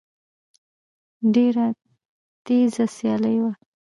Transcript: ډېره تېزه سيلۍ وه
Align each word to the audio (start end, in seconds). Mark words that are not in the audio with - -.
ډېره 1.33 1.65
تېزه 2.45 2.85
سيلۍ 2.95 3.37
وه 3.43 3.53